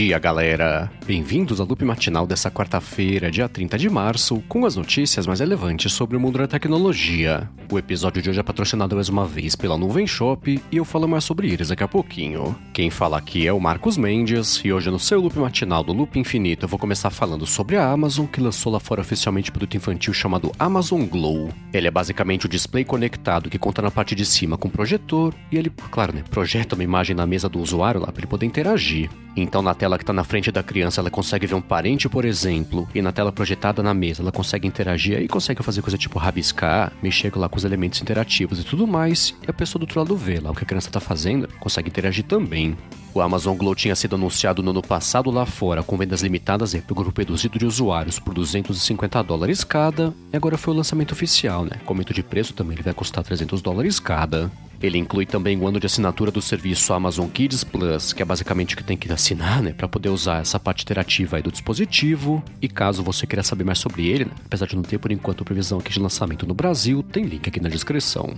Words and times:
dia, 0.00 0.18
galera! 0.18 0.90
Bem-vindos 1.06 1.60
ao 1.60 1.66
loop 1.66 1.84
matinal 1.84 2.26
dessa 2.26 2.50
quarta-feira, 2.50 3.30
dia 3.30 3.46
30 3.46 3.76
de 3.76 3.90
março, 3.90 4.42
com 4.48 4.64
as 4.64 4.74
notícias 4.74 5.26
mais 5.26 5.40
relevantes 5.40 5.92
sobre 5.92 6.16
o 6.16 6.20
mundo 6.20 6.38
da 6.38 6.48
tecnologia. 6.48 7.46
O 7.70 7.78
episódio 7.78 8.22
de 8.22 8.30
hoje 8.30 8.40
é 8.40 8.42
patrocinado 8.42 8.96
mais 8.96 9.10
uma 9.10 9.26
vez 9.26 9.54
pela 9.54 9.76
Nuvem 9.76 10.06
Shop 10.06 10.58
e 10.72 10.76
eu 10.76 10.86
falo 10.86 11.06
mais 11.06 11.22
sobre 11.22 11.52
eles 11.52 11.68
daqui 11.68 11.84
a 11.84 11.88
pouquinho. 11.88 12.56
Quem 12.72 12.88
fala 12.88 13.18
aqui 13.18 13.46
é 13.46 13.52
o 13.52 13.60
Marcos 13.60 13.98
Mendes 13.98 14.62
e 14.64 14.72
hoje 14.72 14.90
no 14.90 14.98
seu 14.98 15.20
loop 15.20 15.38
matinal 15.38 15.84
do 15.84 15.92
Loop 15.92 16.18
Infinito 16.18 16.64
eu 16.64 16.68
vou 16.68 16.78
começar 16.78 17.10
falando 17.10 17.44
sobre 17.44 17.76
a 17.76 17.90
Amazon, 17.90 18.24
que 18.24 18.40
lançou 18.40 18.72
lá 18.72 18.80
fora 18.80 19.02
oficialmente 19.02 19.52
produto 19.52 19.76
infantil 19.76 20.14
chamado 20.14 20.50
Amazon 20.58 21.04
Glow. 21.04 21.50
Ele 21.74 21.86
é 21.86 21.90
basicamente 21.90 22.46
o 22.46 22.48
display 22.48 22.84
conectado 22.84 23.50
que 23.50 23.58
conta 23.58 23.82
na 23.82 23.90
parte 23.90 24.14
de 24.14 24.24
cima 24.24 24.56
com 24.56 24.70
projetor 24.70 25.34
e 25.52 25.58
ele, 25.58 25.70
claro, 25.90 26.14
né, 26.14 26.24
projeta 26.30 26.74
uma 26.74 26.84
imagem 26.84 27.14
na 27.14 27.26
mesa 27.26 27.50
do 27.50 27.60
usuário 27.60 28.00
lá 28.00 28.06
para 28.06 28.20
ele 28.20 28.26
poder 28.26 28.46
interagir. 28.46 29.10
Então, 29.36 29.62
na 29.62 29.74
tela 29.74 29.89
que 29.96 30.02
está 30.02 30.12
na 30.12 30.24
frente 30.24 30.50
da 30.50 30.62
criança, 30.62 31.00
ela 31.00 31.10
consegue 31.10 31.46
ver 31.46 31.54
um 31.54 31.60
parente, 31.60 32.08
por 32.08 32.24
exemplo, 32.24 32.88
e 32.94 33.02
na 33.02 33.12
tela 33.12 33.32
projetada 33.32 33.82
na 33.82 33.94
mesa, 33.94 34.22
ela 34.22 34.32
consegue 34.32 34.66
interagir 34.66 35.20
e 35.20 35.28
consegue 35.28 35.62
fazer 35.62 35.82
coisa 35.82 35.98
tipo 35.98 36.18
rabiscar, 36.18 36.92
mexer 37.02 37.32
lá 37.36 37.48
com 37.48 37.56
os 37.56 37.64
elementos 37.64 38.00
interativos 38.00 38.60
e 38.60 38.64
tudo 38.64 38.86
mais. 38.86 39.34
E 39.46 39.50
a 39.50 39.52
pessoa 39.52 39.78
do 39.78 39.82
outro 39.82 40.00
lado 40.00 40.16
vê 40.16 40.40
lá 40.40 40.50
o 40.50 40.54
que 40.54 40.64
a 40.64 40.66
criança 40.66 40.88
está 40.88 41.00
fazendo, 41.00 41.48
consegue 41.58 41.88
interagir 41.88 42.24
também. 42.24 42.76
O 43.12 43.20
Amazon 43.20 43.56
Glow 43.56 43.74
tinha 43.74 43.96
sido 43.96 44.14
anunciado 44.14 44.62
no 44.62 44.70
ano 44.70 44.82
passado 44.82 45.30
lá 45.30 45.44
fora, 45.44 45.82
com 45.82 45.96
vendas 45.96 46.22
limitadas 46.22 46.74
para 46.74 46.92
o 46.92 46.94
grupo 46.94 47.20
reduzido 47.20 47.58
de 47.58 47.66
usuários 47.66 48.20
por 48.20 48.32
250 48.32 49.22
dólares 49.22 49.64
cada, 49.64 50.14
e 50.32 50.36
agora 50.36 50.56
foi 50.56 50.72
o 50.72 50.76
lançamento 50.76 51.12
oficial, 51.12 51.64
né? 51.64 51.72
Com 51.84 51.92
aumento 51.92 52.14
de 52.14 52.22
preço 52.22 52.54
também 52.54 52.74
ele 52.74 52.82
vai 52.82 52.94
custar 52.94 53.24
300 53.24 53.60
dólares 53.60 53.98
cada. 53.98 54.50
Ele 54.82 54.96
inclui 54.96 55.26
também 55.26 55.58
o 55.58 55.66
ano 55.66 55.78
de 55.78 55.86
assinatura 55.86 56.30
do 56.30 56.40
serviço 56.40 56.94
Amazon 56.94 57.28
Kids 57.28 57.62
Plus, 57.64 58.14
que 58.14 58.22
é 58.22 58.24
basicamente 58.24 58.74
o 58.74 58.76
que 58.78 58.84
tem 58.84 58.96
que 58.96 59.12
assinar, 59.12 59.62
né, 59.62 59.74
para 59.74 59.86
poder 59.86 60.08
usar 60.08 60.40
essa 60.40 60.58
parte 60.58 60.84
interativa 60.84 61.36
aí 61.36 61.42
do 61.42 61.52
dispositivo. 61.52 62.42
E 62.62 62.68
caso 62.68 63.02
você 63.02 63.26
queira 63.26 63.42
saber 63.42 63.64
mais 63.64 63.78
sobre 63.78 64.06
ele, 64.08 64.24
né, 64.24 64.32
apesar 64.46 64.66
de 64.66 64.76
não 64.76 64.82
ter 64.82 64.98
por 64.98 65.12
enquanto 65.12 65.44
previsão 65.44 65.78
aqui 65.78 65.92
de 65.92 66.00
lançamento 66.00 66.46
no 66.46 66.54
Brasil, 66.54 67.02
tem 67.02 67.24
link 67.24 67.46
aqui 67.46 67.60
na 67.60 67.68
descrição. 67.68 68.34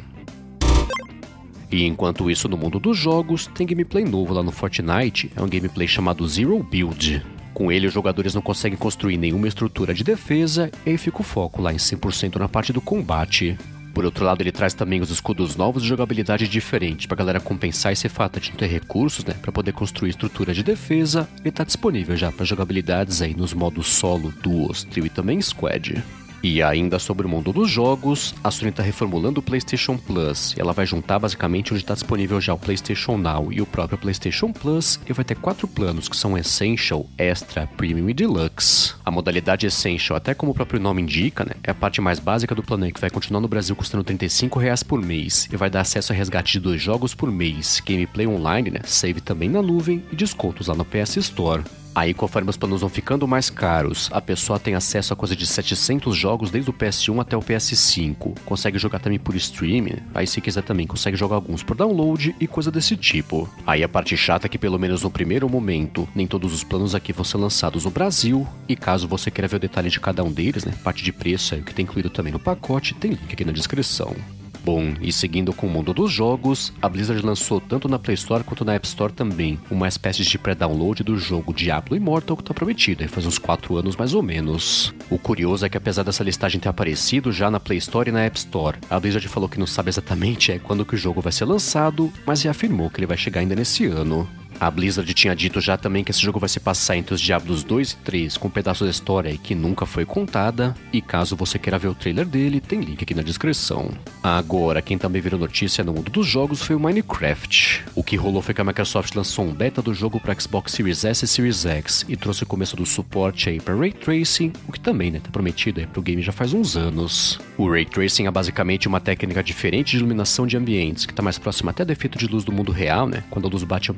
E 1.71 1.87
enquanto 1.87 2.31
isso, 2.31 2.49
no 2.49 2.57
mundo 2.57 2.79
dos 2.79 2.99
jogos, 2.99 3.47
tem 3.47 3.67
gameplay 3.67 4.05
novo 4.05 4.35
lá 4.35 4.43
no 4.43 4.51
Fortnite, 4.51 5.31
é 5.35 5.41
um 5.41 5.49
gameplay 5.49 5.87
chamado 5.87 6.27
Zero 6.29 6.63
Build. 6.63 7.25
Com 7.55 7.71
ele, 7.71 7.87
os 7.87 7.95
jogadores 7.95 8.35
não 8.35 8.43
conseguem 8.43 8.77
construir 8.77 9.17
nenhuma 9.17 9.47
estrutura 9.47 9.95
de 9.95 10.03
defesa 10.03 10.71
e 10.85 10.91
aí 10.91 10.99
fica 10.99 11.21
o 11.21 11.25
foco 11.25 11.63
lá 11.63 11.73
em 11.73 11.77
100% 11.77 12.37
na 12.37 12.49
parte 12.49 12.73
do 12.73 12.81
combate. 12.81 13.57
Por 13.93 14.05
outro 14.05 14.25
lado, 14.25 14.41
ele 14.41 14.53
traz 14.53 14.75
também 14.75 15.01
os 15.01 15.11
escudos 15.11 15.57
novos 15.57 15.83
de 15.83 15.89
jogabilidade 15.89 16.49
diferente 16.49 17.07
pra 17.07 17.17
galera 17.17 17.41
compensar 17.41 17.93
esse 17.93 18.09
fato 18.09 18.41
de 18.41 18.51
não 18.51 18.57
ter 18.57 18.67
recursos, 18.67 19.25
né, 19.25 19.35
para 19.35 19.53
poder 19.53 19.73
construir 19.73 20.11
estrutura 20.11 20.55
de 20.55 20.63
defesa. 20.63 21.29
Ele 21.41 21.51
tá 21.51 21.65
disponível 21.65 22.17
já 22.17 22.33
para 22.33 22.45
jogabilidades 22.45 23.21
aí 23.21 23.35
nos 23.35 23.53
modos 23.53 23.87
solo, 23.89 24.33
duos, 24.43 24.85
trio 24.85 25.07
e 25.07 25.11
também 25.11 25.41
squad. 25.41 26.03
E 26.43 26.61
ainda 26.61 26.99
sobre 26.99 27.25
o 27.25 27.31
mundo 27.31 27.53
dos 27.53 27.71
jogos, 27.71 28.35
a 28.43 28.51
Sony 28.51 28.71
está 28.71 28.83
reformulando 28.83 29.39
o 29.39 29.43
PlayStation 29.43 29.97
Plus. 29.97 30.55
Ela 30.59 30.73
vai 30.73 30.85
juntar 30.85 31.21
basicamente 31.21 31.73
onde 31.73 31.83
está 31.83 31.95
disponível 31.95 32.41
já 32.41 32.53
o 32.53 32.59
PlayStation 32.59 33.17
Now 33.17 33.53
e 33.53 33.63
o 33.63 33.67
próprio 33.67 33.97
PlayStation 33.97 34.53
Plus. 34.53 34.99
E 35.09 35.13
vai 35.13 35.25
ter 35.25 35.37
quatro 35.37 35.69
planos 35.69 36.09
que 36.09 36.17
são 36.17 36.37
Essential, 36.37 37.07
Extra, 37.17 37.69
Premium 37.77 38.09
e 38.09 38.15
Deluxe. 38.15 38.95
A 39.05 39.11
modalidade 39.11 39.67
Essential, 39.67 40.17
até 40.17 40.35
como 40.35 40.51
o 40.51 40.55
próprio 40.55 40.81
nome 40.81 41.03
indica, 41.03 41.45
né, 41.45 41.53
é 41.63 41.71
a 41.71 41.75
parte 41.75 42.01
mais 42.01 42.19
básica 42.19 42.55
do 42.55 42.63
plano 42.63 42.91
que 42.91 43.01
vai 43.01 43.11
continuar 43.11 43.41
no 43.41 43.47
Brasil 43.47 43.77
custando 43.77 44.03
35 44.03 44.59
reais 44.59 44.83
por 44.83 45.01
mês 45.01 45.49
e 45.53 45.57
vai 45.57 45.71
dar 45.71 45.83
acesso 45.83 46.13
a 46.13 46.17
resgate 46.17 46.55
de 46.55 46.61
dois 46.61 46.83
jogos 46.83 47.15
por 47.15 47.31
mês, 47.31 47.81
gameplay 47.87 48.27
online, 48.27 48.71
né, 48.71 48.81
save 48.85 49.21
também 49.21 49.49
na 49.49 49.63
nuvem 49.63 50.03
e 50.11 50.17
descontos 50.17 50.67
lá 50.67 50.75
no 50.75 50.85
PS 50.85 51.17
Store. 51.19 51.63
Aí, 51.95 52.15
conforme 52.15 52.49
os 52.49 52.57
planos 52.57 52.81
vão 52.81 52.89
ficando 52.89 53.29
mais 53.29 53.51
caros, 53.51 54.09
a 54.13 54.21
pessoa 54.21 54.59
tem 54.59 54.75
acesso 54.75 55.13
a 55.13 55.17
coisa 55.17 55.37
de 55.37 55.47
700 55.47 56.17
jogos 56.17 56.51
desde 56.51 56.71
o 56.71 56.73
PS1 56.73 57.21
até 57.21 57.37
o 57.37 57.43
PS5. 57.43 58.39
Consegue 58.45 58.79
jogar 58.79 58.99
também 58.99 59.19
por 59.19 59.37
streaming, 59.37 59.99
aí 60.15 60.27
se 60.27 60.41
quiser 60.41 60.63
também 60.63 60.87
consegue 60.87 61.17
jogar 61.17 61.37
alguns 61.37 61.63
por 61.63 61.77
download 61.77 62.35
e 62.41 62.47
coisa 62.47 62.71
desse 62.71 62.97
tipo. 62.97 63.49
Aí 63.67 63.83
a 63.83 63.89
parte 63.89 64.17
chata 64.17 64.47
é 64.47 64.49
que 64.49 64.59
pelo 64.59 64.79
menos 64.79 65.03
no 65.03 65.11
primeiro 65.11 65.49
momento, 65.49 66.09
nem 66.15 66.27
todos 66.27 66.55
os 66.55 66.65
planos 66.65 66.95
aqui 66.95 67.13
vão 67.13 67.25
ser 67.25 67.37
lançados 67.37 67.85
no 67.85 67.91
Brasil, 67.91 68.47
e 68.69 68.75
caso 68.75 69.07
você 69.07 69.31
queira 69.31 69.49
ver 69.49 69.57
o 69.57 69.61
detalhe 69.61 69.91
de 69.91 70.01
cada 70.01 70.25
um 70.25 70.33
deles, 70.33 70.65
né, 70.65 70.73
parte 70.83 71.05
de 71.05 71.13
preço 71.13 71.55
aí, 71.55 71.61
o 71.61 71.65
que 71.65 71.75
tem 71.75 71.85
incluído 71.85 72.09
também 72.09 72.33
no 72.33 72.39
pacote, 72.39 72.95
tem 72.95 73.13
link 73.13 73.33
aqui 73.33 73.45
na 73.45 73.53
descrição. 73.53 74.17
Bom, 74.65 74.95
e 75.01 75.13
seguindo 75.13 75.53
com 75.53 75.67
o 75.67 75.71
mundo 75.71 75.93
dos 75.93 76.13
jogos, 76.13 76.73
a 76.81 76.89
Blizzard 76.89 77.25
lançou 77.25 77.61
tanto 77.61 77.89
na 77.89 77.99
Play 77.99 78.15
Store 78.15 78.45
quanto 78.45 78.65
na 78.65 78.75
App 78.75 78.87
Store 78.87 79.13
também 79.13 79.59
uma 79.69 79.89
espécie 79.89 80.23
de 80.23 80.39
pré-download 80.39 81.03
do 81.03 81.19
jogo 81.19 81.53
Diablo 81.53 81.97
Immortal 81.97 82.37
que 82.37 82.45
tá 82.45 82.55
prometido, 82.55 83.07
faz 83.09 83.27
uns 83.27 83.39
4 83.39 83.77
anos 83.77 83.97
mais 83.97 84.15
ou 84.15 84.23
menos. 84.23 84.95
O 85.11 85.19
curioso 85.19 85.67
é 85.67 85.69
que 85.69 85.77
apesar 85.77 86.05
dessa 86.05 86.23
listagem 86.23 86.61
ter 86.61 86.69
aparecido 86.69 87.33
já 87.33 87.51
na 87.51 87.59
Play 87.59 87.79
Store 87.79 88.09
e 88.09 88.13
na 88.13 88.23
App 88.23 88.39
Store, 88.39 88.79
a 88.89 89.01
Blizzard 89.01 89.27
falou 89.27 89.49
que 89.49 89.59
não 89.59 89.67
sabe 89.67 89.89
exatamente 89.89 90.53
é 90.53 90.59
quando 90.61 90.87
que 90.87 90.95
o 90.95 90.99
jogo 90.99 91.21
vai 91.21 91.33
ser 91.33 91.45
lançado, 91.45 92.13
mas 92.25 92.43
reafirmou 92.43 92.89
que 92.89 93.01
ele 93.01 93.07
vai 93.07 93.17
chegar 93.17 93.41
ainda 93.41 93.57
nesse 93.57 93.87
ano. 93.87 94.29
A 94.63 94.71
Blizzard 94.71 95.13
tinha 95.13 95.35
dito 95.35 95.61
já 95.61 95.77
também 95.77 96.05
que 96.05 96.13
esse 96.13 96.23
jogo 96.23 96.39
vai 96.39 96.49
se 96.49 96.61
passar 96.61 96.97
entre 96.97 97.13
os 97.13 97.21
Diablos 97.21 97.65
2 97.65 97.91
e 97.91 97.97
3, 97.97 98.37
com 98.37 98.47
um 98.47 98.51
pedaço 98.51 98.85
da 98.85 98.91
história 98.91 99.37
que 99.37 99.57
nunca 99.57 99.85
foi 99.85 100.05
contada, 100.05 100.73
e 100.93 101.03
caso 101.03 101.35
você 101.35 101.59
queira 101.59 101.81
ver 101.81 101.89
o 101.89 101.97
trailer 101.97 102.25
dele, 102.25 102.61
tem 102.61 102.81
link 102.81 103.03
aqui 103.03 103.13
na 103.13 103.23
descrição. 103.23 103.91
Agora, 104.23 104.81
quem 104.81 104.97
também 104.97 105.21
virou 105.21 105.41
notícia 105.41 105.83
no 105.83 105.93
mundo 105.93 106.13
dos 106.13 106.29
jogos 106.29 106.63
foi 106.63 106.77
o 106.77 106.79
Minecraft. 106.79 107.87
O 107.93 108.05
que 108.05 108.15
rolou 108.15 108.41
foi 108.41 108.55
que 108.55 108.61
a 108.61 108.65
Microsoft 108.65 109.13
lançou 109.17 109.45
um 109.45 109.53
beta 109.53 109.83
do 109.83 109.93
jogo 109.93 110.21
para 110.21 110.41
Xbox 110.41 110.71
Series 110.71 111.05
S 111.05 111.25
e 111.25 111.29
Series 111.29 111.67
X 111.67 112.07
e 112.09 112.17
trouxe 112.17 112.45
o 112.45 112.47
começo 112.47 112.77
do 112.77 112.87
suporte 112.87 113.49
aí 113.49 113.59
para 113.59 113.75
Ray 113.75 113.91
Tracing, 113.91 114.53
o 114.69 114.71
que 114.71 114.79
também 114.79 115.11
né, 115.11 115.19
tá 115.19 115.29
prometido 115.33 115.81
aí 115.81 115.89
pro 115.89 116.01
game 116.01 116.23
já 116.23 116.31
faz 116.31 116.53
uns 116.53 116.77
anos. 116.77 117.41
O 117.59 117.69
Ray 117.69 117.85
Tracing 117.85 118.29
é 118.29 118.31
basicamente 118.31 118.87
uma 118.87 119.01
técnica 119.01 119.43
diferente 119.43 119.91
de 119.91 119.97
iluminação 119.97 120.47
de 120.47 120.57
ambientes, 120.57 121.05
que 121.05 121.13
tá 121.13 121.21
mais 121.21 121.37
próxima 121.37 121.73
até 121.73 121.85
do 121.85 121.91
efeito 121.91 122.17
de 122.17 122.29
luz 122.29 122.45
do 122.45 122.53
mundo 122.53 122.71
real, 122.71 123.09
né? 123.09 123.25
Quando 123.29 123.49
a 123.49 123.51
luz 123.51 123.65
bate 123.65 123.91
em 123.91 123.93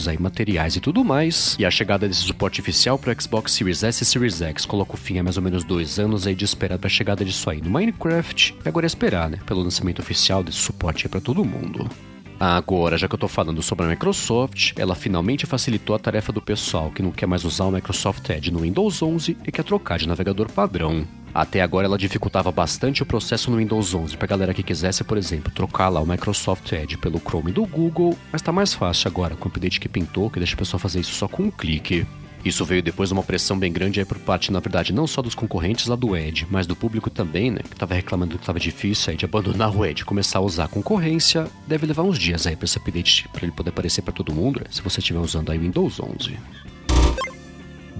objetos, 0.00 0.08
aí, 0.08 0.18
materiais 0.18 0.76
e 0.76 0.80
tudo 0.80 1.04
mais. 1.04 1.56
E 1.58 1.64
a 1.64 1.70
chegada 1.70 2.08
desse 2.08 2.22
suporte 2.22 2.60
oficial 2.60 2.98
para 2.98 3.18
Xbox 3.18 3.52
Series 3.52 3.82
S 3.82 4.02
e 4.02 4.06
Series 4.06 4.40
X 4.40 4.64
coloca 4.64 4.94
o 4.94 4.96
fim 4.96 5.18
a 5.18 5.22
mais 5.22 5.36
ou 5.36 5.42
menos 5.42 5.64
dois 5.64 5.98
anos 5.98 6.26
aí 6.26 6.34
de 6.34 6.44
espera 6.44 6.78
para 6.78 6.86
a 6.86 6.90
chegada 6.90 7.24
disso 7.24 7.50
aí 7.50 7.60
no 7.60 7.70
Minecraft. 7.70 8.56
E 8.64 8.68
agora 8.68 8.86
é 8.86 8.88
esperar, 8.88 9.28
né, 9.28 9.38
pelo 9.46 9.62
lançamento 9.62 10.00
oficial 10.00 10.42
desse 10.42 10.58
suporte 10.58 11.08
para 11.08 11.20
todo 11.20 11.44
mundo. 11.44 11.88
Agora, 12.38 12.96
já 12.96 13.06
que 13.06 13.14
eu 13.14 13.18
tô 13.18 13.28
falando 13.28 13.62
sobre 13.62 13.84
a 13.84 13.88
Microsoft, 13.88 14.72
ela 14.76 14.94
finalmente 14.94 15.44
facilitou 15.44 15.94
a 15.94 15.98
tarefa 15.98 16.32
do 16.32 16.40
pessoal 16.40 16.90
que 16.90 17.02
não 17.02 17.10
quer 17.10 17.26
mais 17.26 17.44
usar 17.44 17.66
o 17.66 17.70
Microsoft 17.70 18.26
Edge 18.30 18.50
no 18.50 18.60
Windows 18.60 19.02
11 19.02 19.36
e 19.46 19.52
quer 19.52 19.62
trocar 19.62 19.98
de 19.98 20.08
navegador 20.08 20.50
padrão. 20.50 21.06
Até 21.34 21.60
agora 21.62 21.86
ela 21.86 21.98
dificultava 21.98 22.50
bastante 22.50 23.02
o 23.02 23.06
processo 23.06 23.50
no 23.50 23.58
Windows 23.58 23.94
11 23.94 24.16
para 24.16 24.26
galera 24.26 24.54
que 24.54 24.62
quisesse, 24.62 25.04
por 25.04 25.16
exemplo, 25.16 25.52
trocar 25.52 25.88
lá 25.88 26.00
o 26.00 26.06
Microsoft 26.06 26.72
Edge 26.72 26.96
pelo 26.96 27.20
Chrome 27.20 27.52
do 27.52 27.64
Google, 27.64 28.18
mas 28.32 28.40
está 28.40 28.50
mais 28.50 28.74
fácil 28.74 29.08
agora 29.08 29.36
com 29.36 29.48
o 29.48 29.48
update 29.48 29.80
que 29.80 29.88
pintou, 29.88 30.30
que 30.30 30.40
deixa 30.40 30.54
a 30.54 30.58
pessoa 30.58 30.80
fazer 30.80 31.00
isso 31.00 31.14
só 31.14 31.28
com 31.28 31.44
um 31.44 31.50
clique. 31.50 32.06
Isso 32.44 32.64
veio 32.64 32.82
depois 32.82 33.10
de 33.10 33.12
uma 33.12 33.22
pressão 33.22 33.58
bem 33.58 33.70
grande 33.70 34.00
aí 34.00 34.06
por 34.06 34.18
parte, 34.18 34.50
na 34.50 34.60
verdade, 34.60 34.94
não 34.94 35.06
só 35.06 35.20
dos 35.20 35.34
concorrentes 35.34 35.86
lá 35.86 35.94
do 35.94 36.16
Edge, 36.16 36.46
mas 36.50 36.66
do 36.66 36.74
público 36.74 37.10
também, 37.10 37.50
né, 37.50 37.60
que 37.62 37.74
estava 37.74 37.94
reclamando 37.94 38.36
que 38.36 38.42
estava 38.42 38.58
difícil 38.58 39.10
aí 39.10 39.16
de 39.16 39.26
abandonar 39.26 39.76
o 39.76 39.84
Edge 39.84 40.04
começar 40.06 40.38
a 40.38 40.42
usar 40.42 40.64
a 40.64 40.68
concorrência. 40.68 41.46
Deve 41.66 41.86
levar 41.86 42.02
uns 42.02 42.18
dias 42.18 42.46
aí 42.46 42.56
para 42.56 42.64
esse 42.64 42.78
update 42.78 43.28
para 43.28 43.42
ele 43.44 43.52
poder 43.52 43.70
aparecer 43.70 44.00
para 44.00 44.14
todo 44.14 44.32
mundo, 44.32 44.60
né, 44.60 44.66
se 44.70 44.80
você 44.80 45.00
estiver 45.00 45.20
usando 45.20 45.50
aí 45.50 45.58
o 45.58 45.60
Windows 45.60 46.00
11. 46.00 46.38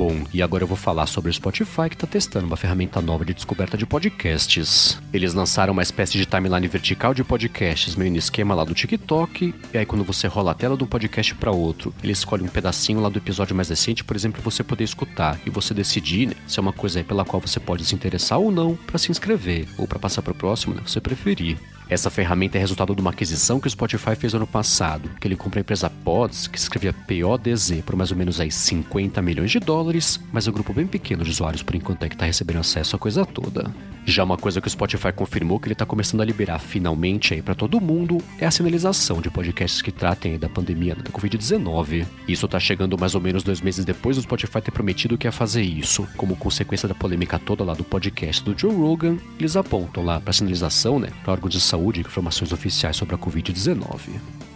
Bom, 0.01 0.25
e 0.33 0.41
agora 0.41 0.65
eu 0.65 0.67
vou 0.67 0.79
falar 0.79 1.05
sobre 1.05 1.31
o 1.31 1.35
Spotify 1.35 1.91
que 1.91 1.95
está 1.95 2.07
testando 2.07 2.47
uma 2.47 2.57
ferramenta 2.57 3.03
nova 3.03 3.23
de 3.23 3.35
descoberta 3.35 3.77
de 3.77 3.85
podcasts. 3.85 4.99
Eles 5.13 5.35
lançaram 5.35 5.75
uma 5.75 5.83
espécie 5.83 6.17
de 6.17 6.25
timeline 6.25 6.67
vertical 6.69 7.13
de 7.13 7.23
podcasts, 7.23 7.95
meio 7.95 8.11
no 8.11 8.17
esquema 8.17 8.55
lá 8.55 8.65
do 8.65 8.73
TikTok, 8.73 9.55
e 9.75 9.77
aí 9.77 9.85
quando 9.85 10.03
você 10.03 10.27
rola 10.27 10.53
a 10.53 10.55
tela 10.55 10.75
de 10.75 10.85
um 10.85 10.87
podcast 10.87 11.35
para 11.35 11.51
outro, 11.51 11.93
ele 12.03 12.15
escolhe 12.15 12.43
um 12.43 12.49
pedacinho 12.49 12.99
lá 12.99 13.11
do 13.11 13.19
episódio 13.19 13.55
mais 13.55 13.69
recente, 13.69 14.03
por 14.03 14.17
exemplo, 14.17 14.41
você 14.41 14.65
poder 14.65 14.85
escutar 14.85 15.39
e 15.45 15.51
você 15.51 15.75
decidir 15.75 16.29
né, 16.29 16.35
se 16.47 16.59
é 16.59 16.63
uma 16.63 16.73
coisa 16.73 17.05
pela 17.05 17.23
qual 17.23 17.39
você 17.39 17.61
pode 17.61 17.85
se 17.85 17.95
interessar 17.95 18.39
ou 18.39 18.51
não 18.51 18.75
para 18.75 18.97
se 18.97 19.11
inscrever, 19.11 19.69
ou 19.77 19.87
para 19.87 19.99
passar 19.99 20.23
para 20.23 20.33
o 20.33 20.35
próximo, 20.35 20.75
né, 20.75 20.81
você 20.83 20.99
preferir. 20.99 21.59
Essa 21.91 22.09
ferramenta 22.09 22.57
é 22.57 22.61
resultado 22.61 22.95
de 22.95 23.01
uma 23.01 23.11
aquisição 23.11 23.59
que 23.59 23.67
o 23.67 23.71
Spotify 23.71 24.15
fez 24.15 24.33
ano 24.33 24.47
passado, 24.47 25.11
que 25.21 25.27
ele 25.27 25.35
comprou 25.35 25.59
a 25.59 25.63
empresa 25.63 25.91
Pods, 25.91 26.47
que 26.47 26.57
escrevia 26.57 26.93
PODZ, 26.93 27.83
por 27.85 27.97
mais 27.97 28.13
ou 28.13 28.17
menos 28.17 28.39
aí 28.39 28.49
50 28.49 29.21
milhões 29.21 29.51
de 29.51 29.59
dólares, 29.59 30.21
mas 30.33 30.47
é 30.47 30.51
um 30.51 30.53
grupo 30.53 30.73
bem 30.73 30.87
pequeno 30.87 31.25
de 31.25 31.31
usuários 31.31 31.65
por 31.65 31.75
enquanto 31.75 32.05
é 32.05 32.09
que 32.09 32.15
está 32.15 32.27
recebendo 32.27 32.61
acesso 32.61 32.95
à 32.95 32.99
coisa 32.99 33.27
toda. 33.27 33.75
Já 34.07 34.25
uma 34.25 34.37
coisa 34.37 34.61
que 34.61 34.67
o 34.67 34.71
Spotify 34.71 35.13
confirmou 35.13 35.61
que 35.61 35.67
ele 35.67 35.75
está 35.75 35.87
começando 35.87 36.21
a 36.21 36.25
liberar 36.25 36.59
finalmente 36.59 37.35
aí 37.35 37.43
para 37.43 37.55
todo 37.55 37.81
mundo 37.81 38.19
é 38.39 38.47
a 38.47 38.51
sinalização 38.51 39.21
de 39.21 39.31
podcasts 39.31 39.83
que 39.83 39.93
tratem 39.93 40.39
da 40.39 40.49
pandemia 40.49 40.95
da 40.95 41.11
Covid-19. 41.11 42.07
Isso 42.27 42.47
está 42.47 42.59
chegando 42.59 42.99
mais 42.99 43.15
ou 43.15 43.21
menos 43.21 43.43
dois 43.43 43.61
meses 43.61 43.85
depois 43.85 44.17
do 44.17 44.23
Spotify 44.23 44.61
ter 44.61 44.71
prometido 44.71 45.19
que 45.19 45.27
ia 45.27 45.33
fazer 45.33 45.63
isso. 45.63 46.09
Como 46.17 46.37
consequência 46.37 46.89
da 46.89 46.95
polêmica 46.95 47.39
toda 47.39 47.63
lá 47.63 47.75
do 47.75 47.85
podcast 47.85 48.43
do 48.43 48.59
Joe 48.59 48.75
Rogan, 48.75 49.17
eles 49.39 49.57
apontam 49.57 50.05
lá 50.05 50.21
para 50.21 50.33
sinalização, 50.33 50.99
né, 50.99 51.11
para 51.23 51.33
órgãos 51.33 51.53
de 51.53 51.61
saúde 51.61 52.01
e 52.01 52.03
informações 52.03 52.53
oficiais 52.53 52.97
sobre 52.97 53.15
a 53.15 53.19
Covid-19. 53.19 54.50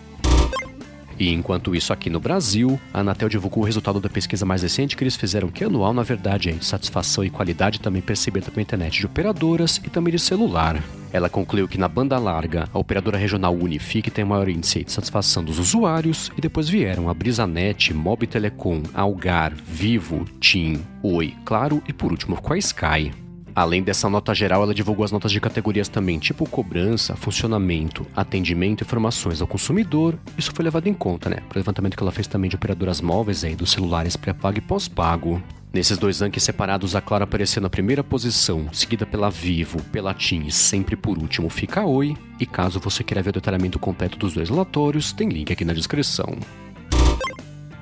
E 1.19 1.33
enquanto 1.33 1.75
isso, 1.75 1.93
aqui 1.93 2.11
no 2.11 2.21
Brasil, 2.21 2.81
a 2.93 3.01
Anatel 3.01 3.29
divulgou 3.29 3.63
o 3.63 3.67
resultado 3.67 4.01
da 4.01 4.09
pesquisa 4.09 4.45
mais 4.45 4.63
recente 4.63 4.97
que 4.97 5.05
eles 5.05 5.17
fizeram, 5.17 5.49
que 5.49 5.63
é 5.63 5.67
anual, 5.67 5.93
na 5.93 6.03
verdade, 6.03 6.51
é 6.51 6.53
de 6.53 6.65
satisfação 6.65 7.25
e 7.25 7.31
qualidade 7.31 7.81
também 7.81 8.03
percebida 8.03 8.51
pela 8.51 8.63
internet 8.63 8.99
de 8.99 9.07
operadoras 9.07 9.81
e 9.85 9.91
também 9.91 10.13
de 10.13 10.19
celular. 10.19 10.83
Ela 11.13 11.29
concluiu 11.29 11.69
que 11.69 11.79
na 11.79 11.87
banda 11.87 12.19
larga, 12.19 12.69
a 12.73 12.79
operadora 12.79 13.17
regional 13.17 13.55
Unifique 13.55 14.11
tem 14.11 14.25
maior 14.25 14.49
índice 14.49 14.83
de 14.83 14.91
satisfação 14.91 15.45
dos 15.45 15.61
usuários 15.61 16.33
e 16.37 16.41
depois 16.41 16.69
vieram 16.69 17.09
a 17.09 17.15
Brisanet, 17.15 17.95
Mob 17.95 18.27
Telecom, 18.27 18.83
Algar, 18.93 19.55
Vivo, 19.55 20.25
TIM, 20.41 20.85
Oi, 21.03 21.35
Claro 21.45 21.81
e 21.87 21.93
por 21.93 22.11
último 22.11 22.41
com 22.41 22.53
a 22.53 22.59
Sky. 22.59 23.24
Além 23.55 23.83
dessa 23.83 24.11
nota 24.11 24.35
geral, 24.35 24.65
ela 24.65 24.75
divulgou 24.75 25.05
as 25.05 25.13
notas 25.13 25.31
de 25.31 25.41
categorias 25.41 25.89
também, 25.89 26.19
tipo 26.19 26.49
cobrança, 26.49 27.15
funcionamento, 27.15 28.05
atendimento 28.15 28.81
e 28.81 28.85
informações 28.85 29.41
ao 29.41 29.47
consumidor. 29.47 30.19
Isso 30.37 30.51
foi 30.53 30.65
levado 30.65 30.89
em 30.89 30.95
conta, 30.95 31.31
né? 31.31 31.37
Para 31.49 31.57
o 31.57 31.61
levantamento 31.61 31.97
que 31.97 32.03
ela 32.03 32.11
fez 32.11 32.27
também 32.27 32.51
de 32.51 32.57
operadoras 32.57 33.01
móveis 33.01 33.45
aí, 33.45 33.55
dos 33.55 33.71
celulares 33.71 34.17
pré-pago 34.17 34.59
e 34.59 34.61
pós-pago. 34.61 35.41
Nesses 35.73 35.99
dois 35.99 36.21
rankings 36.21 36.45
separados, 36.45 36.97
a 36.97 37.01
Claro 37.01 37.25
apareceu 37.25 37.63
na 37.63 37.71
primeira 37.71 38.03
posição, 38.03 38.69
seguida 38.73 39.05
pela 39.05 39.31
Vivo, 39.31 39.83
pela 39.85 40.15
TIM 40.15 40.47
e 40.47 40.53
sempre 40.53 40.97
por 40.97 41.19
último 41.19 41.49
fica 41.49 41.81
a 41.81 41.87
Oi. 41.87 42.17
E 42.41 42.47
caso 42.47 42.81
você 42.81 43.03
queira 43.05 43.23
ver 43.23 43.31
o 43.31 43.35
detalhamento 43.35 43.79
completo 43.79 44.19
dos 44.19 44.35
dois 44.35 44.49
relatórios, 44.49 45.13
tem 45.13 45.29
link 45.29 45.53
aqui 45.53 45.65
na 45.65 45.73
descrição. 45.73 46.39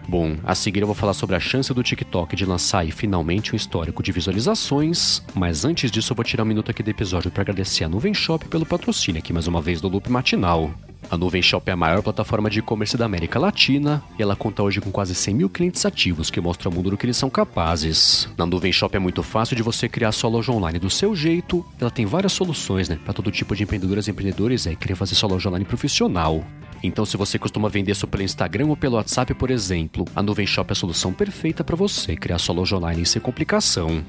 Bom, 0.09 0.37
a 0.45 0.55
seguir 0.55 0.81
eu 0.81 0.87
vou 0.87 0.95
falar 0.95 1.15
sobre 1.15 1.37
a 1.37 1.41
chance 1.41 1.73
do 1.73 1.83
TikTok 1.83 2.35
de 2.35 2.45
lançar 2.45 2.81
aí, 2.81 2.91
finalmente 2.91 3.53
um 3.53 3.57
histórico 3.57 4.03
de 4.03 4.13
visualizações, 4.13 5.23
mas 5.35 5.65
antes 5.65 5.91
disso 5.91 6.13
eu 6.13 6.17
vou 6.17 6.25
tirar 6.25 6.43
um 6.43 6.47
minuto 6.47 6.71
aqui 6.71 6.83
do 6.83 6.91
episódio 6.91 7.31
para 7.31 7.43
agradecer 7.43 7.85
a 7.85 7.89
Nuvem 7.89 8.13
Shop 8.13 8.47
pelo 8.49 8.67
patrocínio 8.67 9.21
aqui 9.21 9.33
mais 9.33 9.47
uma 9.47 9.63
vez 9.63 9.81
do 9.81 9.89
Loop 9.89 10.11
Matinal. 10.11 10.71
A 11.11 11.17
Nuvem 11.17 11.43
Shop 11.43 11.69
é 11.69 11.73
a 11.73 11.77
maior 11.77 12.03
plataforma 12.03 12.49
de 12.49 12.61
e-commerce 12.61 12.97
da 12.97 13.05
América 13.05 13.39
Latina 13.39 14.03
e 14.19 14.23
ela 14.23 14.35
conta 14.35 14.63
hoje 14.63 14.81
com 14.81 14.91
quase 14.91 15.15
100 15.15 15.35
mil 15.35 15.51
clientes 15.51 15.85
ativos 15.85 16.31
que 16.31 16.41
mostram 16.41 16.71
ao 16.71 16.77
mundo 16.77 16.91
do 16.91 16.97
que 16.97 17.05
eles 17.05 17.17
são 17.17 17.29
capazes. 17.29 18.29
Na 18.37 18.47
Nuvem 18.47 18.73
Shop 18.73 18.95
é 18.97 18.99
muito 18.99 19.23
fácil 19.23 19.55
de 19.55 19.63
você 19.63 19.89
criar 19.89 20.13
sua 20.13 20.31
loja 20.31 20.53
online 20.53 20.79
do 20.79 20.89
seu 20.89 21.15
jeito. 21.15 21.65
Ela 21.79 21.91
tem 21.91 22.07
várias 22.07 22.33
soluções, 22.33 22.89
né, 22.89 22.99
para 23.05 23.13
todo 23.13 23.31
tipo 23.31 23.55
de 23.55 23.63
empreendedoras 23.63 24.07
e 24.07 24.11
empreendedores 24.11 24.67
aí 24.67 24.75
querer 24.75 24.95
fazer 24.95 25.15
sua 25.15 25.29
loja 25.29 25.49
online 25.49 25.67
profissional. 25.67 26.45
Então, 26.83 27.05
se 27.07 27.17
você 27.17 27.39
costuma 27.39 27.69
vender 27.69 27.95
só 27.95 28.07
pelo 28.07 28.23
Instagram 28.23 28.67
ou 28.67 28.77
pelo 28.77 28.97
WhatsApp, 28.97 29.35
por 29.35 29.51
exemplo, 29.51 30.05
a 30.17 30.23
Nuvem 30.23 30.47
Shop 30.47 30.69
é 30.71 30.73
a 30.73 30.75
solução 30.75 31.13
perfeita 31.13 31.63
para 31.63 31.77
você 31.77 32.17
criar 32.17 32.39
sua 32.39 32.55
loja 32.55 32.77
online 32.77 33.07
sem 33.07 33.23
complicação. 33.23 34.05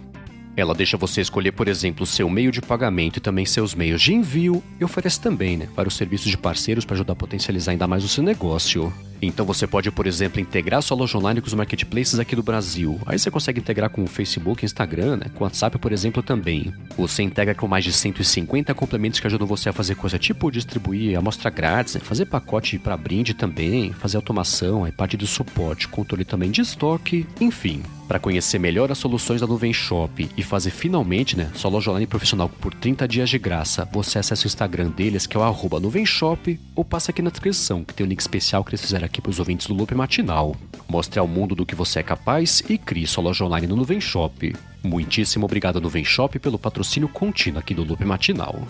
Ela 0.55 0.75
deixa 0.75 0.97
você 0.97 1.21
escolher, 1.21 1.51
por 1.51 1.67
exemplo, 1.67 2.05
seu 2.05 2.29
meio 2.29 2.51
de 2.51 2.61
pagamento 2.61 3.17
e 3.17 3.19
também 3.19 3.45
seus 3.45 3.73
meios 3.73 4.01
de 4.01 4.13
envio 4.13 4.63
e 4.79 4.85
oferece 4.85 5.19
também 5.19 5.57
né, 5.57 5.67
vários 5.75 5.95
serviços 5.95 6.29
de 6.29 6.37
parceiros 6.37 6.85
para 6.85 6.95
ajudar 6.95 7.13
a 7.13 7.15
potencializar 7.15 7.71
ainda 7.71 7.87
mais 7.87 8.03
o 8.03 8.07
seu 8.07 8.23
negócio. 8.23 8.93
Então 9.21 9.45
você 9.45 9.65
pode, 9.65 9.89
por 9.89 10.05
exemplo, 10.05 10.39
integrar 10.39 10.81
sua 10.81 10.97
loja 10.97 11.17
online 11.17 11.39
com 11.41 11.47
os 11.47 11.53
marketplaces 11.53 12.19
aqui 12.19 12.35
do 12.35 12.43
Brasil. 12.43 12.99
Aí 13.05 13.17
você 13.17 13.31
consegue 13.31 13.59
integrar 13.59 13.89
com 13.89 14.03
o 14.03 14.07
Facebook, 14.07 14.65
Instagram, 14.65 15.17
né? 15.17 15.25
com 15.33 15.43
o 15.43 15.47
WhatsApp, 15.47 15.77
por 15.79 15.91
exemplo, 15.91 16.21
também. 16.21 16.73
Você 16.97 17.23
integra 17.23 17.55
com 17.55 17.67
mais 17.67 17.83
de 17.83 17.93
150 17.93 18.73
complementos 18.73 19.19
que 19.19 19.27
ajudam 19.27 19.47
você 19.47 19.69
a 19.69 19.73
fazer 19.73 19.95
coisa 19.95 20.19
tipo 20.19 20.51
distribuir 20.51 21.17
amostra 21.17 21.49
grátis, 21.49 21.95
né? 21.95 22.01
fazer 22.01 22.25
pacote 22.25 22.77
para 22.77 22.97
brinde 22.97 23.33
também, 23.33 23.93
fazer 23.93 24.17
automação, 24.17 24.83
aí 24.83 24.91
parte 24.91 25.15
de 25.15 25.25
suporte, 25.25 25.87
controle 25.87 26.25
também 26.25 26.51
de 26.51 26.61
estoque, 26.61 27.25
enfim. 27.39 27.81
Para 28.07 28.19
conhecer 28.19 28.59
melhor 28.59 28.91
as 28.91 28.97
soluções 28.97 29.39
da 29.39 29.47
Nuvem 29.47 29.73
Shop 29.73 30.29
e 30.35 30.43
fazer 30.43 30.71
finalmente 30.71 31.37
né, 31.37 31.49
sua 31.55 31.71
loja 31.71 31.89
online 31.89 32.05
profissional 32.05 32.49
por 32.49 32.73
30 32.73 33.07
dias 33.07 33.29
de 33.29 33.39
graça, 33.39 33.87
você 33.91 34.19
acessa 34.19 34.43
o 34.43 34.47
Instagram 34.47 34.89
deles, 34.89 35.25
que 35.25 35.37
é 35.37 35.39
o 35.39 35.79
Nuvem 35.79 36.05
Shop, 36.05 36.59
ou 36.75 36.83
passa 36.83 37.11
aqui 37.11 37.21
na 37.21 37.29
descrição, 37.29 37.83
que 37.83 37.93
tem 37.93 38.05
um 38.05 38.09
link 38.09 38.19
especial 38.19 38.63
que 38.63 38.71
eles 38.71 38.81
fizeram 38.81 39.05
aqui 39.05 39.21
para 39.21 39.29
os 39.29 39.39
ouvintes 39.39 39.67
do 39.67 39.73
Loop 39.73 39.95
Matinal. 39.95 40.55
Mostre 40.87 41.19
ao 41.19 41.27
mundo 41.27 41.55
do 41.55 41.65
que 41.65 41.75
você 41.75 41.99
é 41.99 42.03
capaz 42.03 42.61
e 42.69 42.77
crie 42.77 43.07
sua 43.07 43.23
loja 43.23 43.45
online 43.45 43.67
no 43.67 43.75
Nuvem 43.75 44.01
Shop. 44.01 44.53
Muitíssimo 44.83 45.45
obrigado 45.45 45.79
Nuvem 45.79 46.03
Shop 46.03 46.37
pelo 46.39 46.59
patrocínio 46.59 47.07
contínuo 47.07 47.59
aqui 47.59 47.73
do 47.73 47.83
Loop 47.83 48.03
Matinal. 48.03 48.67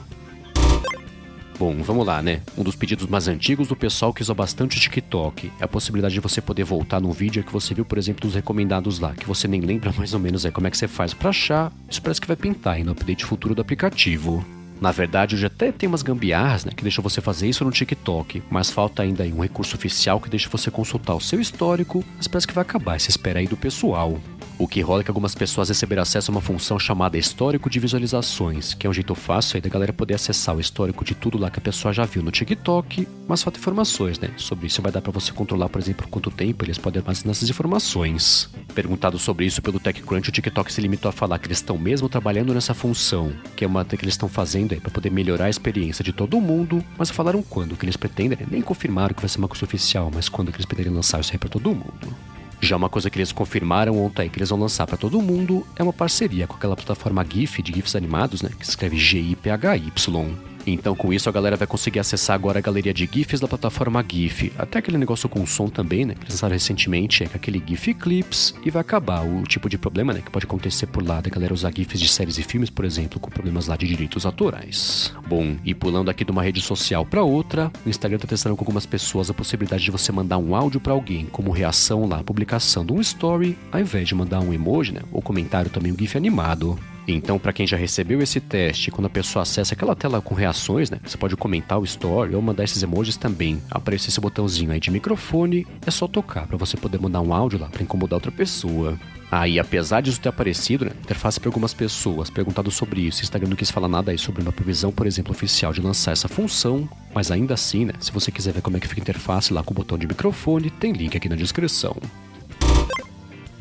Bom, 1.60 1.84
vamos 1.84 2.06
lá, 2.06 2.22
né? 2.22 2.42
Um 2.58 2.64
dos 2.64 2.76
pedidos 2.76 3.08
mais 3.08 3.28
antigos 3.28 3.68
do 3.68 3.76
pessoal 3.76 4.12
que 4.12 4.22
usa 4.22 4.34
bastante 4.34 4.78
o 4.78 4.80
TikTok 4.80 5.52
é 5.60 5.64
a 5.64 5.68
possibilidade 5.68 6.16
de 6.16 6.20
você 6.20 6.42
poder 6.42 6.64
voltar 6.64 7.00
num 7.00 7.12
vídeo 7.12 7.44
que 7.44 7.54
você 7.54 7.74
viu, 7.74 7.86
por 7.86 7.98
exemplo, 7.98 8.22
dos 8.22 8.34
recomendados 8.34 9.00
lá, 9.00 9.14
que 9.14 9.28
você 9.28 9.48
nem 9.48 9.62
lembra 9.62 9.94
mais 9.98 10.14
ou 10.14 10.20
menos 10.20 10.46
aí 10.46 10.52
como 10.52 10.68
é 10.68 10.72
que 10.72 10.78
você 10.78 10.88
faz 10.88 11.14
para 11.14 11.30
achar. 11.30 11.72
Isso 11.90 12.02
parece 12.02 12.20
que 12.20 12.28
vai 12.28 12.36
pintar 12.36 12.76
aí 12.76 12.84
no 12.84 12.92
update 12.92 13.24
futuro 13.24 13.54
do 13.54 13.62
aplicativo. 13.62 14.44
Na 14.82 14.92
verdade, 14.92 15.36
hoje 15.36 15.46
até 15.46 15.72
tem 15.72 15.88
umas 15.88 16.02
gambiarras 16.02 16.66
né, 16.66 16.74
que 16.76 16.84
deixam 16.84 17.02
você 17.02 17.22
fazer 17.22 17.48
isso 17.48 17.64
no 17.64 17.72
TikTok, 17.72 18.44
mas 18.50 18.70
falta 18.70 19.04
ainda 19.04 19.24
um 19.24 19.42
recurso 19.42 19.78
oficial 19.78 20.20
que 20.20 20.30
deixa 20.30 20.50
você 20.50 20.70
consultar 20.70 21.16
o 21.16 21.22
seu 21.22 21.40
histórico, 21.40 22.04
mas 22.18 22.28
parece 22.28 22.48
que 22.48 22.54
vai 22.54 22.64
acabar 22.64 22.96
essa 22.96 23.10
espera 23.10 23.40
aí 23.40 23.48
do 23.48 23.56
pessoal. 23.56 24.20
O 24.64 24.68
que 24.74 24.80
rola 24.80 25.02
é 25.02 25.04
que 25.04 25.12
algumas 25.12 25.36
pessoas 25.36 25.68
receberam 25.68 26.04
acesso 26.04 26.32
a 26.32 26.36
uma 26.36 26.40
função 26.40 26.80
chamada 26.80 27.18
histórico 27.18 27.70
de 27.70 27.82
visualizações, 27.82 28.74
que 28.74 28.88
é 28.88 28.90
um 28.90 28.94
jeito 28.94 29.14
fácil 29.14 29.58
aí 29.58 29.62
da 29.62 29.68
galera 29.68 29.92
poder 29.92 30.14
acessar 30.14 30.56
o 30.56 30.62
histórico 30.62 31.04
de 31.04 31.14
tudo 31.14 31.38
lá 31.38 31.52
que 31.52 31.60
a 31.60 31.62
pessoa 31.62 31.94
já 31.94 32.06
viu 32.06 32.24
no 32.24 32.32
TikTok, 32.32 33.06
mas 33.28 33.44
falta 33.44 33.60
informações, 33.60 34.18
né? 34.18 34.30
Sobre 34.38 34.68
isso 34.68 34.82
vai 34.82 34.90
dar 34.90 35.02
para 35.02 35.12
você 35.12 35.34
controlar, 35.34 35.68
por 35.68 35.82
exemplo, 35.82 36.08
quanto 36.08 36.32
tempo 36.32 36.64
eles 36.64 36.78
podem 36.78 37.02
armazenar 37.02 37.32
essas 37.32 37.50
informações. 37.50 38.50
Perguntado 38.74 39.20
sobre 39.20 39.46
isso 39.46 39.62
pelo 39.62 39.82
TechCrunch, 39.82 40.30
o 40.30 40.32
TikTok 40.32 40.72
se 40.72 40.80
limitou 40.80 41.10
a 41.10 41.12
falar 41.12 41.40
que 41.40 41.48
eles 41.48 41.58
estão 41.58 41.78
mesmo 41.78 42.08
trabalhando 42.08 42.54
nessa 42.54 42.74
função, 42.74 43.34
que 43.58 43.66
é 43.66 43.68
uma 43.68 43.84
que 43.84 43.96
eles 43.96 44.14
estão 44.14 44.30
fazendo 44.30 44.72
aí 44.72 44.80
para 44.80 44.92
poder 44.92 45.12
melhorar 45.12 45.48
a 45.48 45.50
experiência 45.50 46.06
de 46.06 46.14
todo 46.14 46.40
mundo, 46.40 46.82
mas 46.98 47.10
falaram 47.10 47.44
quando 47.44 47.76
que 47.76 47.84
eles 47.84 47.98
pretendem, 47.98 48.38
né? 48.40 48.48
nem 48.50 48.62
confirmaram 48.62 49.14
que 49.14 49.22
vai 49.22 49.28
ser 49.28 49.40
uma 49.40 49.50
coisa 49.50 49.66
oficial, 49.66 50.10
mas 50.16 50.30
quando 50.30 50.54
que 50.54 50.56
eles 50.56 50.66
pretendem 50.66 50.94
lançar 50.94 51.20
isso 51.20 51.34
aí 51.34 51.38
para 51.38 51.50
todo 51.50 51.70
mundo. 51.70 52.16
Já 52.64 52.78
uma 52.78 52.88
coisa 52.88 53.10
que 53.10 53.18
eles 53.18 53.34
confirmaram 53.34 54.02
ontem 54.02 54.30
que 54.30 54.40
eles 54.40 54.48
vão 54.48 54.58
lançar 54.58 54.88
para 54.88 54.96
todo 54.96 55.22
mundo 55.22 55.68
é 55.76 55.84
uma 55.84 55.92
parceria 55.92 56.48
com 56.48 56.56
aquela 56.56 56.78
plataforma 56.78 57.26
GIF 57.30 57.62
de 57.62 57.74
GIFs 57.74 57.94
animados, 57.94 58.42
né? 58.42 58.50
Que 58.58 58.66
se 58.66 58.72
escreve 58.72 58.98
G-I-P-H-Y. 58.98 60.53
Então, 60.66 60.96
com 60.96 61.12
isso, 61.12 61.28
a 61.30 61.32
galera 61.32 61.58
vai 61.58 61.68
conseguir 61.68 62.00
acessar 62.00 62.36
agora 62.36 62.60
a 62.60 62.62
galeria 62.62 62.94
de 62.94 63.10
GIFs 63.12 63.40
da 63.40 63.48
plataforma 63.48 64.04
GIF. 64.08 64.52
Até 64.58 64.80
aquele 64.80 64.98
negócio 64.98 65.28
com 65.28 65.46
som 65.46 65.68
também, 65.68 66.06
né? 66.06 66.16
Que 66.16 66.22
eles 66.22 66.34
lançaram 66.34 66.54
recentemente, 66.54 67.24
é 67.24 67.30
aquele 67.34 67.62
GIF 67.66 67.94
Clips. 67.94 68.56
E 68.64 68.70
vai 68.70 68.82
acabar 68.82 69.26
o 69.26 69.44
tipo 69.44 69.70
de 69.70 69.78
problema, 69.78 70.14
né? 70.14 70.22
Que 70.22 70.32
pode 70.32 70.46
acontecer 70.46 70.88
por 70.88 71.06
lá 71.06 71.22
da 71.22 71.30
galera 71.30 71.54
usar 71.54 71.72
GIFs 71.76 72.00
de 72.00 72.08
séries 72.08 72.38
e 72.38 72.44
filmes, 72.44 72.70
por 72.70 72.86
exemplo, 72.86 73.20
com 73.20 73.30
problemas 73.30 73.68
lá 73.68 73.76
de 73.76 73.88
direitos 73.88 74.26
autorais. 74.26 75.14
Bom, 75.28 75.58
e 75.64 75.74
pulando 75.74 76.10
aqui 76.10 76.24
de 76.24 76.32
uma 76.32 76.44
rede 76.44 76.62
social 76.62 77.06
para 77.06 77.24
outra, 77.24 77.72
o 77.86 77.90
Instagram 77.90 78.18
tá 78.18 78.28
testando 78.28 78.56
com 78.56 78.62
algumas 78.62 78.86
pessoas 78.86 79.30
a 79.30 79.34
possibilidade 79.34 79.84
de 79.84 79.92
você 79.92 80.12
mandar 80.12 80.38
um 80.38 80.56
áudio 80.56 80.80
para 80.80 80.94
alguém 80.94 81.26
como 81.26 81.52
reação 81.52 82.08
lá 82.08 82.20
à 82.20 82.24
publicação 82.24 82.86
de 82.86 82.94
um 82.94 83.02
story, 83.02 83.58
ao 83.72 83.80
invés 83.80 84.08
de 84.08 84.16
mandar 84.16 84.40
um 84.40 84.54
emoji, 84.54 84.94
né? 84.94 85.02
Ou 85.12 85.22
comentário 85.22 85.70
também, 85.70 85.92
um 85.92 85.98
GIF 85.98 86.18
animado. 86.18 86.78
Então, 87.08 87.38
para 87.38 87.54
quem 87.54 87.68
já 87.68 87.76
recebeu 87.76 88.22
esse 88.22 88.40
teste, 88.40 88.90
quando 88.92 89.08
a 89.08 89.10
pessoa 89.10 89.44
acessa 89.44 89.74
aquela 89.74 89.96
tela 89.96 90.22
com 90.22 90.34
reações, 90.34 90.90
né? 90.90 91.00
Você 91.04 91.18
pode 91.18 91.36
comentar 91.36 91.80
o 91.80 91.84
story 91.84 92.36
ou 92.36 92.42
mandar 92.42 92.64
esses 92.64 92.82
emojis 92.82 93.18
também. 93.18 93.62
Aparece 93.70 94.10
esse 94.10 94.22
botãozinho 94.22 94.72
aí 94.72 94.80
de 94.80 94.92
microfone, 94.92 95.68
é 95.86 95.92
só 95.92 96.08
tocar 96.08 96.48
para 96.48 96.58
você 96.58 96.78
poder 96.78 97.00
mandar 97.00 97.22
um 97.22 97.34
áudio 97.34 97.60
lá 97.60 97.68
para 97.68 97.84
incomodar 97.84 98.18
outra 98.18 98.32
pessoa. 98.32 98.98
Aí, 99.36 99.58
ah, 99.58 99.64
apesar 99.64 100.02
disso 100.02 100.22
ter 100.22 100.30
aparecido, 100.30 100.86
né, 100.86 100.92
interface 101.02 101.40
para 101.40 101.50
algumas 101.50 101.74
pessoas 101.74 102.30
perguntado 102.30 102.70
sobre 102.70 103.02
isso, 103.02 103.22
o 103.22 103.24
Instagram 103.24 103.50
não 103.50 103.56
quis 103.56 103.72
falar 103.72 103.88
nada 103.88 104.12
aí 104.12 104.18
sobre 104.18 104.44
uma 104.44 104.52
previsão, 104.52 104.92
por 104.92 105.08
exemplo, 105.08 105.32
oficial 105.32 105.74
de 105.74 105.82
lançar 105.82 106.12
essa 106.12 106.28
função, 106.28 106.88
mas 107.16 107.32
ainda 107.32 107.56
assim, 107.56 107.86
né, 107.86 107.94
se 108.00 108.12
você 108.12 108.32
quiser 108.32 108.54
ver 108.54 108.62
como 108.62 108.78
é 108.78 108.80
que 108.80 108.88
fica 108.88 109.02
a 109.02 109.04
interface 109.04 109.52
lá 109.52 109.64
com 109.64 109.72
o 109.72 109.76
botão 109.76 109.98
de 109.98 110.06
microfone, 110.06 110.70
tem 110.70 110.92
link 110.92 111.18
aqui 111.18 111.28
na 111.28 111.36
descrição. 111.36 111.98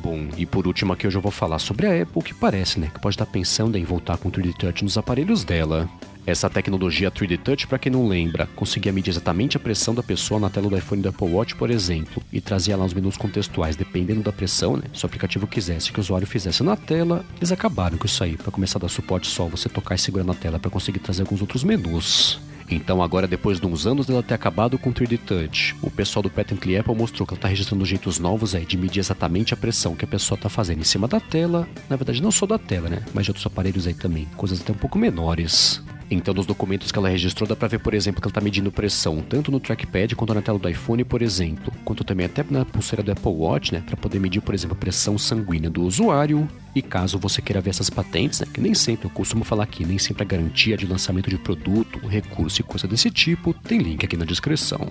Bom, 0.03 0.27
e 0.37 0.45
por 0.45 0.67
último 0.67 0.93
aqui 0.93 1.07
eu 1.07 1.21
vou 1.21 1.31
falar 1.31 1.61
sobre 1.61 1.87
a 1.87 2.03
Apple, 2.03 2.23
que 2.25 2.35
parece, 2.35 2.81
né, 2.81 2.91
que 2.93 3.01
pode 3.01 3.15
estar 3.15 3.25
pensando 3.25 3.79
em 3.79 3.85
voltar 3.85 4.17
com 4.19 4.29
o 4.29 4.33
3D 4.33 4.53
Touch 4.55 4.83
nos 4.83 4.99
aparelhos 4.99 5.45
dela. 5.45 5.89
Essa 6.27 6.51
tecnologia 6.51 7.09
3D 7.09 7.39
Touch, 7.39 7.69
para 7.69 7.79
quem 7.79 7.93
não 7.93 8.09
lembra, 8.09 8.49
conseguia 8.57 8.93
medir 8.93 9.11
exatamente 9.11 9.57
a 9.57 9.61
pressão 9.61 9.95
da 9.95 10.03
pessoa 10.03 10.41
na 10.41 10.51
tela 10.51 10.69
do 10.69 10.77
iPhone 10.77 11.03
do 11.03 11.09
Apple 11.09 11.29
Watch, 11.29 11.55
por 11.55 11.71
exemplo, 11.71 12.21
e 12.33 12.41
trazia 12.41 12.77
lá 12.77 12.85
os 12.85 12.93
menus 12.93 13.17
contextuais 13.17 13.77
dependendo 13.77 14.23
da 14.23 14.33
pressão, 14.33 14.77
né? 14.77 14.85
Se 14.93 15.05
o 15.05 15.07
aplicativo 15.07 15.47
quisesse 15.47 15.93
que 15.93 15.99
o 15.99 16.03
usuário 16.03 16.27
fizesse 16.27 16.65
na 16.65 16.77
tela, 16.77 17.25
eles 17.37 17.53
acabaram 17.53 17.97
com 17.97 18.07
isso 18.07 18.25
aí, 18.25 18.37
para 18.37 18.51
começar 18.51 18.79
a 18.79 18.83
dar 18.83 18.89
suporte 18.89 19.29
só 19.29 19.47
você 19.47 19.69
tocar 19.69 19.95
e 19.95 19.99
segurar 19.99 20.25
na 20.25 20.35
tela 20.35 20.59
para 20.59 20.71
conseguir 20.71 20.99
trazer 20.99 21.23
alguns 21.23 21.41
outros 21.41 21.63
menus. 21.63 22.41
Então 22.75 23.03
agora, 23.03 23.27
depois 23.27 23.61
de 23.61 23.67
uns 23.67 23.87
anos 23.87 24.07
dela 24.07 24.23
ter 24.23 24.35
acabado 24.35 24.79
com 24.79 24.91
o 24.91 24.93
3D 24.93 25.19
Touch, 25.19 25.77
o 25.83 25.91
pessoal 25.91 26.23
do 26.23 26.31
Patently 26.31 26.77
Apple 26.77 26.95
mostrou 26.95 27.27
que 27.27 27.35
ela 27.35 27.39
está 27.39 27.49
registrando 27.49 27.85
jeitos 27.85 28.19
novos 28.19 28.55
aí 28.55 28.65
de 28.65 28.79
medir 28.79 29.01
exatamente 29.01 29.53
a 29.53 29.57
pressão 29.57 29.95
que 29.95 30.05
a 30.05 30.09
pessoa 30.09 30.37
está 30.37 30.49
fazendo 30.49 30.81
em 30.81 30.85
cima 30.85 31.07
da 31.07 31.21
tela. 31.21 31.69
Na 31.89 31.97
verdade, 31.97 32.23
não 32.23 32.31
só 32.31 32.47
da 32.47 32.59
tela, 32.59 32.89
né? 32.89 33.03
Mas 33.13 33.25
de 33.25 33.31
outros 33.31 33.47
aparelhos 33.47 33.87
aí 33.87 33.95
também, 33.95 34.27
coisas 34.37 34.61
até 34.61 34.73
um 34.73 34.77
pouco 34.77 34.99
menores. 34.99 35.83
Então, 36.13 36.35
nos 36.35 36.45
documentos 36.45 36.93
que 36.93 36.99
ela 36.99 37.09
registrou, 37.09 37.49
dá 37.49 37.57
para 37.57 37.69
ver, 37.69 37.79
por 37.79 37.95
exemplo, 37.95 38.21
que 38.21 38.27
ela 38.27 38.31
está 38.31 38.41
medindo 38.41 38.71
pressão 38.71 39.23
tanto 39.23 39.51
no 39.51 39.59
trackpad 39.59 40.15
quanto 40.15 40.35
na 40.35 40.43
tela 40.43 40.59
do 40.59 40.69
iPhone, 40.69 41.03
por 41.05 41.23
exemplo, 41.23 41.73
quanto 41.87 42.05
também 42.05 42.27
até 42.27 42.45
na 42.51 42.67
pulseira 42.67 43.03
do 43.03 43.11
Apple 43.11 43.33
Watch, 43.33 43.73
né, 43.73 43.83
para 43.85 43.97
poder 43.97 44.19
medir, 44.19 44.43
por 44.43 44.55
exemplo, 44.55 44.77
a 44.77 44.79
pressão 44.79 45.17
sanguínea 45.17 45.71
do 45.71 45.83
usuário. 45.83 46.47
E 46.75 46.83
caso 46.83 47.19
você 47.19 47.41
queira 47.41 47.63
ver 47.63 47.71
essas 47.71 47.89
patentes, 47.89 48.41
né, 48.41 48.47
que 48.53 48.61
nem 48.61 48.75
sempre 48.75 49.07
eu 49.07 49.11
costumo 49.11 49.43
falar 49.43 49.65
aqui, 49.65 49.87
nem 49.87 49.99
sempre 49.99 50.23
a 50.23 50.27
garantia 50.27 50.77
de 50.77 50.87
lançamento 50.87 51.31
de 51.31 51.39
produto, 51.39 51.99
recurso 52.07 52.61
e 52.61 52.65
coisa 52.65 52.87
desse 52.87 53.11
tipo, 53.11 53.55
tem 53.55 53.79
link 53.79 54.05
aqui 54.05 54.17
na 54.17 54.27
descrição. 54.27 54.91